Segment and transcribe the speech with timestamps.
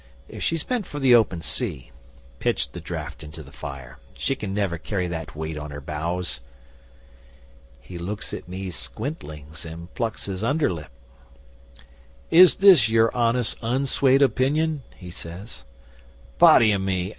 [0.27, 1.91] If she's meant for the open sea,
[2.39, 3.99] pitch the draft into the fire.
[4.17, 6.39] She can never carry that weight on her bows."
[7.79, 10.89] 'He looks at me squintlings and plucks his under lip.
[12.31, 15.65] '"Is this your honest, unswayed opinion?" he says.
[16.39, 17.09] '"Body o' me!